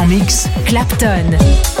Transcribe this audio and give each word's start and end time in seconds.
Mix. 0.00 0.48
Clapton. 0.64 1.71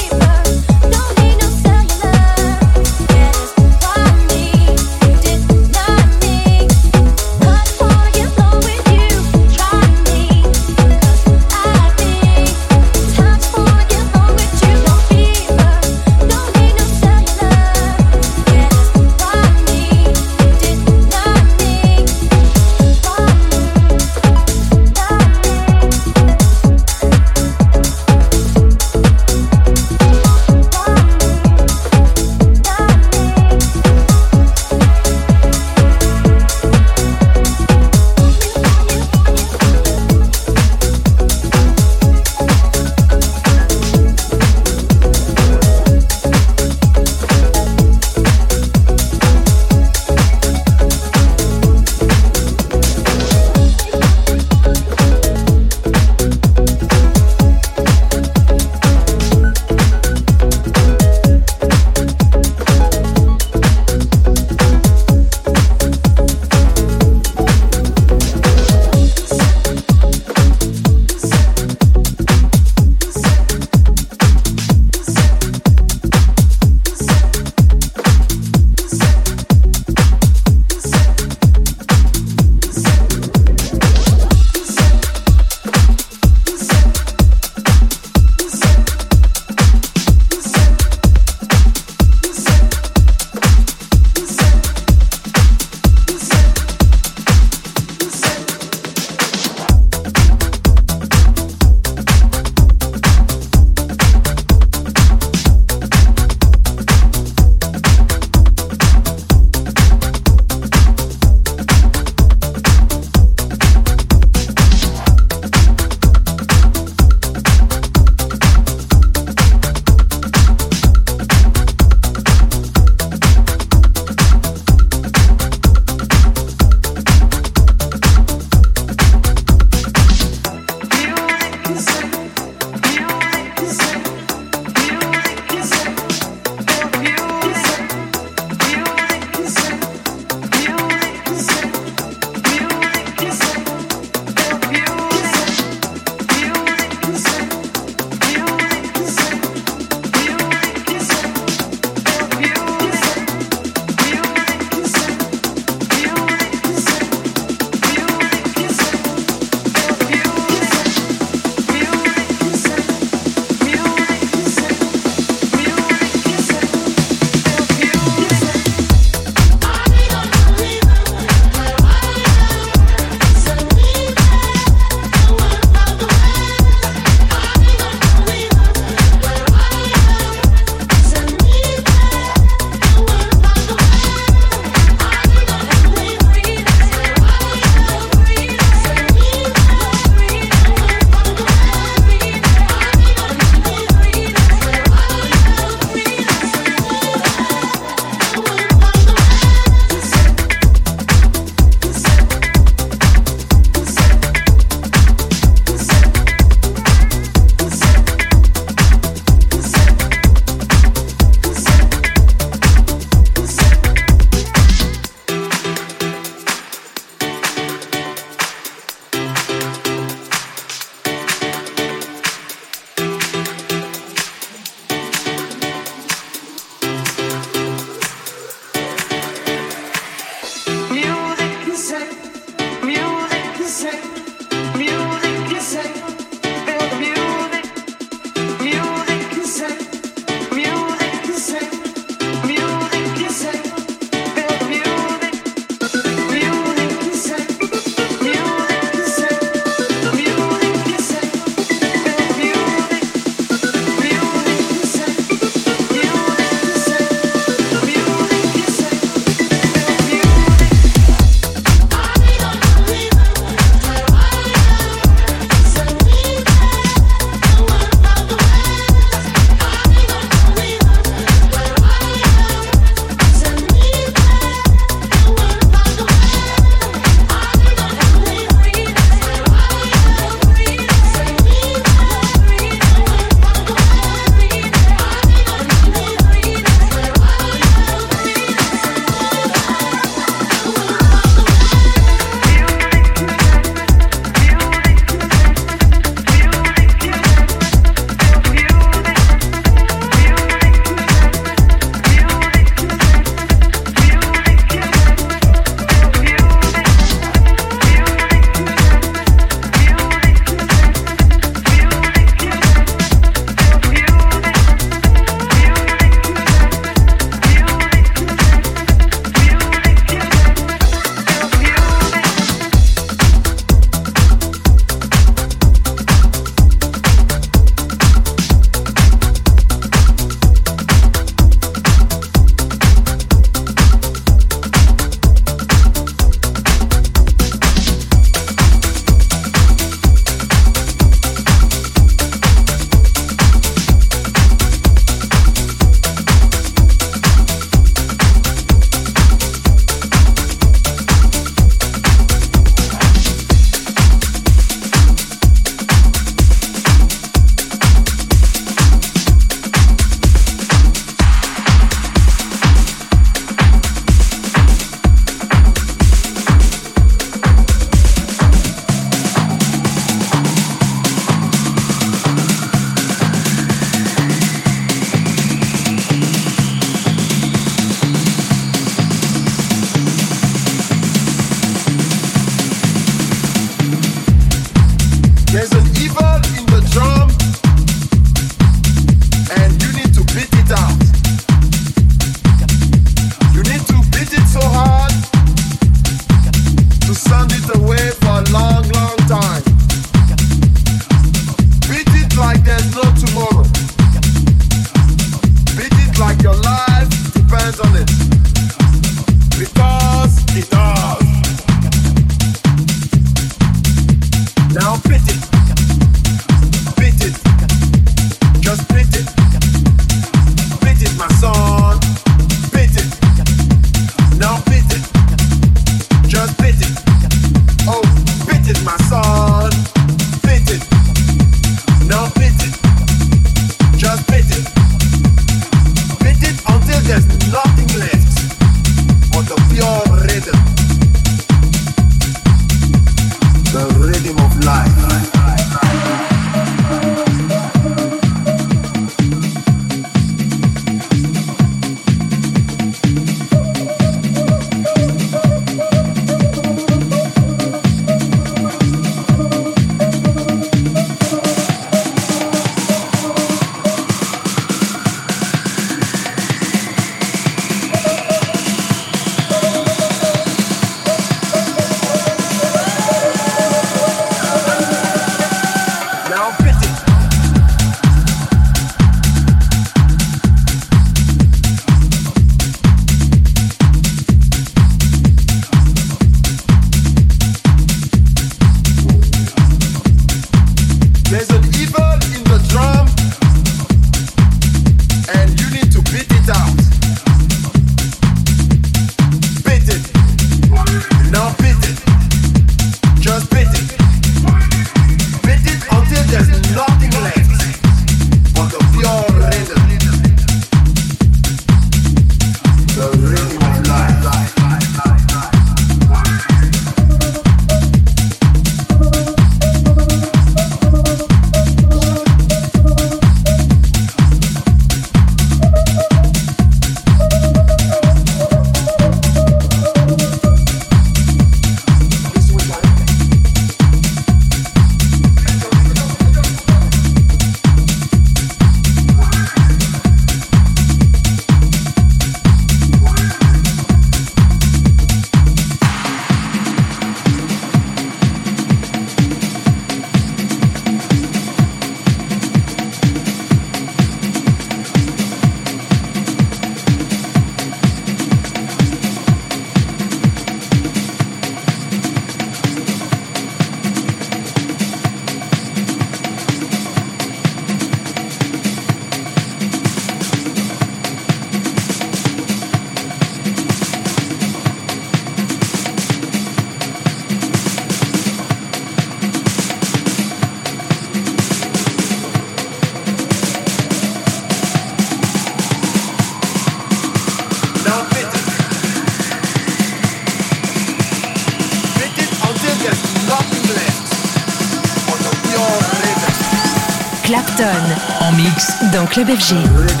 Club 599.11 599.27
FG. 599.27 600.00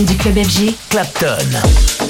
Du 0.00 0.16
club 0.16 0.38
FG, 0.38 0.74
Clapton. 0.88 2.01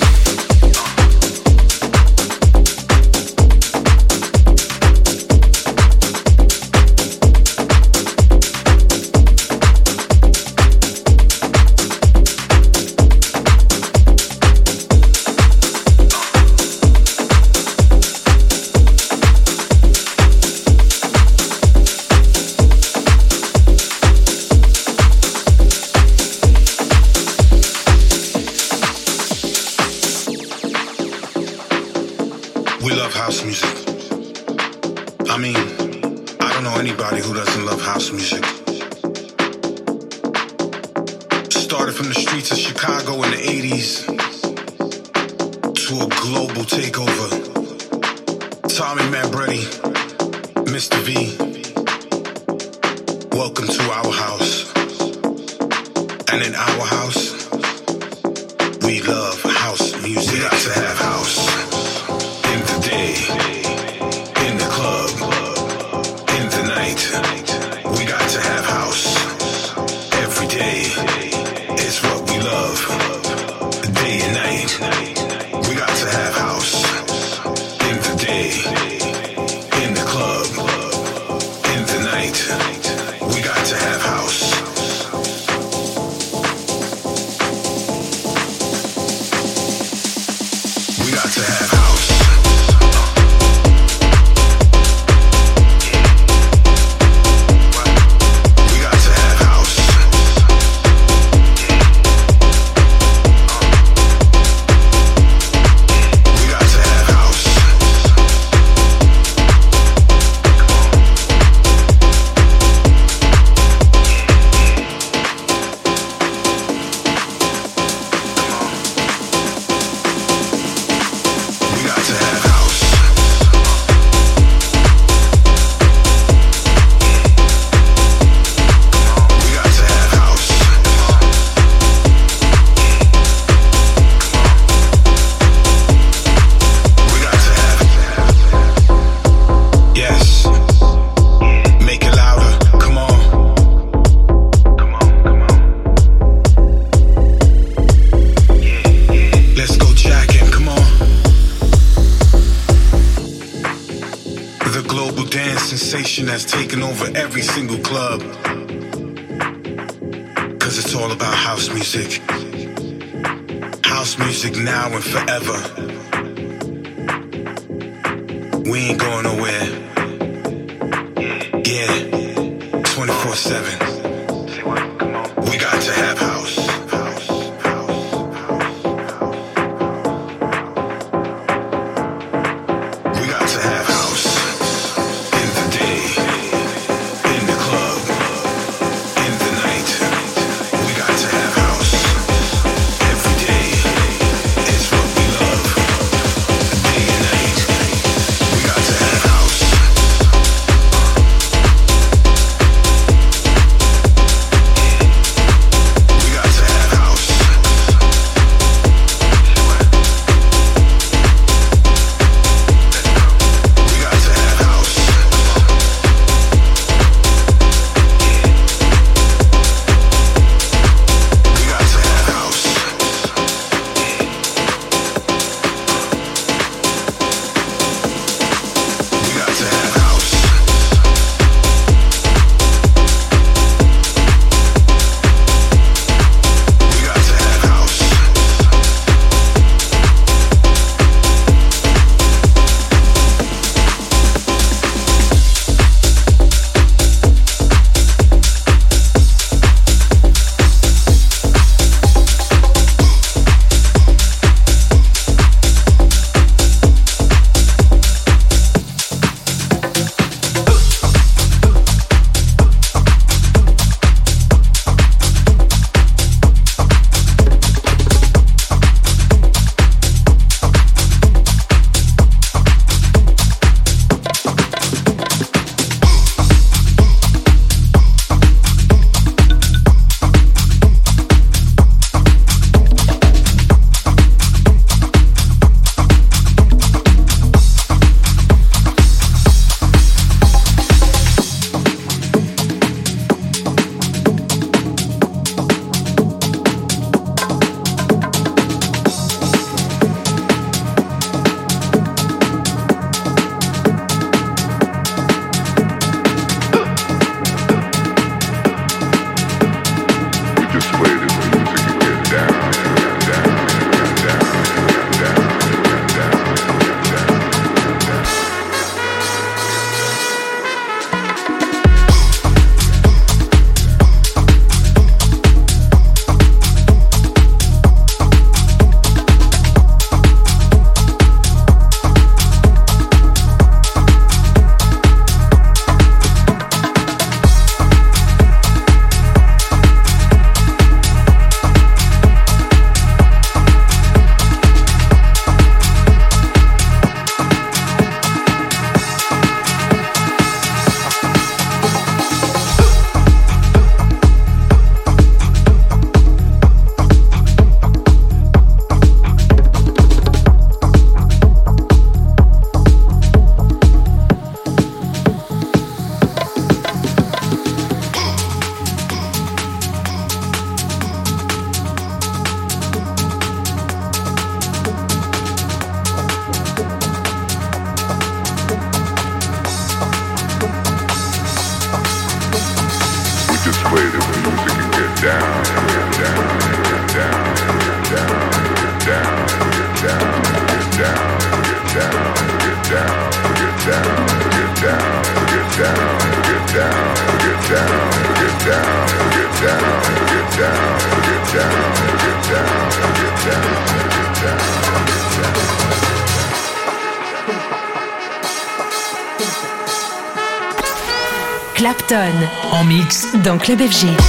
Club 413.73 413.89
FG. 413.89 414.22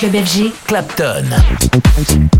Club 0.00 0.14
FG, 0.14 0.50
Clapton. 0.66 2.39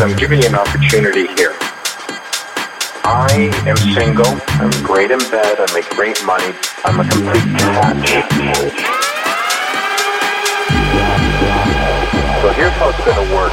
I'm 0.00 0.16
giving 0.16 0.40
you 0.40 0.46
an 0.46 0.54
opportunity 0.54 1.26
here. 1.34 1.56
I 3.02 3.50
am 3.66 3.76
single. 3.98 4.30
I'm 4.62 4.70
great 4.84 5.10
in 5.10 5.18
bed. 5.18 5.58
I 5.58 5.66
make 5.74 5.90
great 5.90 6.22
money. 6.24 6.54
I'm 6.84 7.00
a 7.00 7.08
complete 7.08 7.50
catch. 7.58 8.08
So 12.42 12.52
here's 12.54 12.72
how 12.78 12.90
it's 12.90 13.04
going 13.04 13.18
to 13.18 13.34
work. 13.34 13.52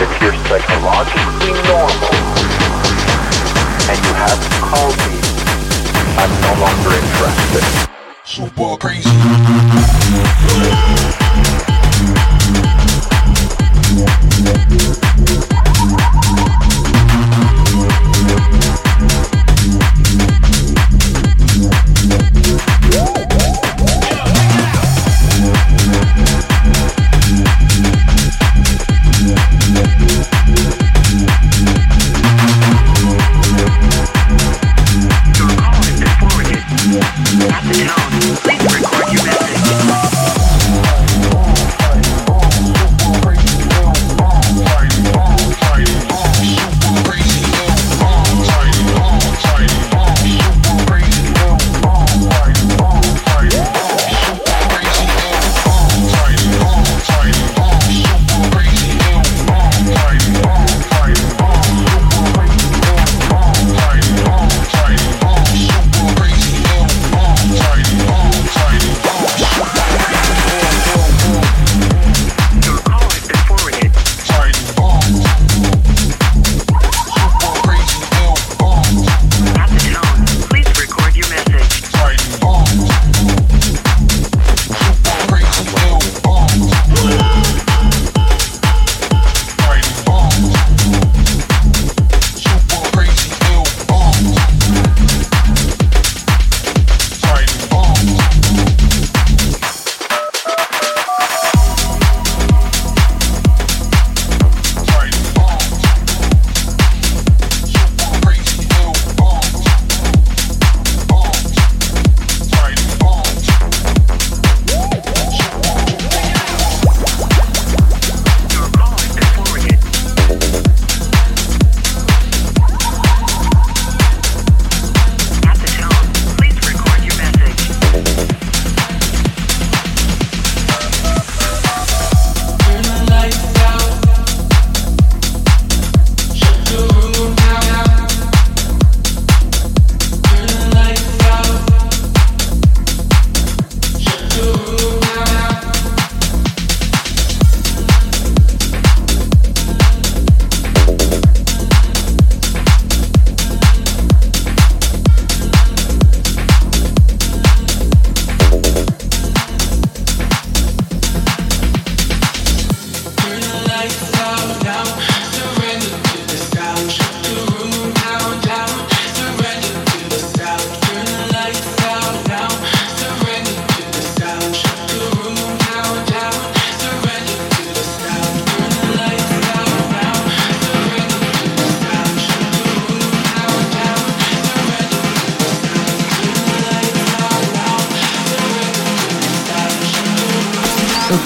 If 0.00 0.22
you're 0.22 0.36
psychologically 0.48 1.52
normal 1.68 2.49
and 3.90 4.06
you 4.06 4.14
haven't 4.14 4.54
called 4.62 4.96
me, 4.98 5.18
I'm 6.16 6.30
no 6.46 6.52
longer 6.62 6.94
interested. 6.94 7.64
Super 8.24 8.76
crazy. 8.76 9.10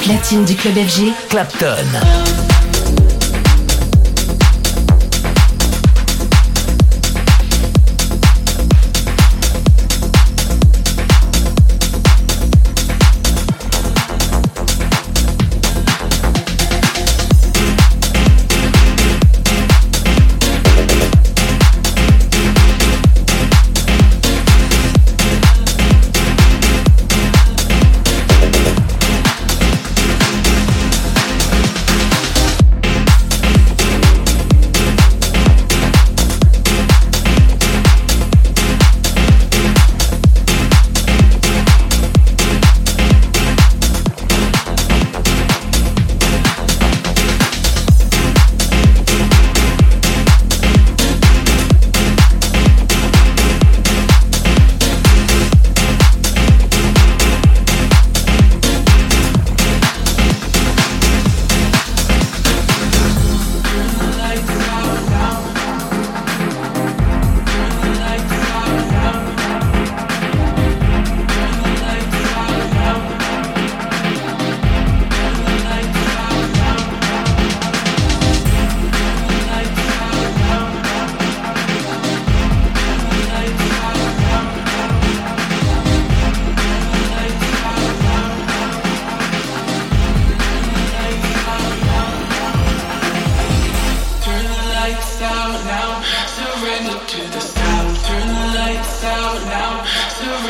Platine 0.04 0.44
du 0.44 0.54
club 0.54 0.74
FG, 0.74 1.12
Clapton. 1.30 2.53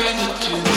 Surrender 0.05 0.74